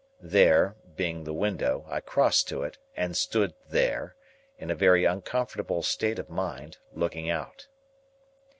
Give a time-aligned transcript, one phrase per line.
[0.23, 4.15] "There", being the window, I crossed to it, and stood "there,"
[4.57, 7.67] in a very uncomfortable state of mind, looking out.